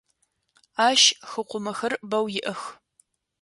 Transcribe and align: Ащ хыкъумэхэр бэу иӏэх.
Ащ 0.89 1.01
хыкъумэхэр 1.29 1.93
бэу 2.09 2.25
иӏэх. 2.39 2.61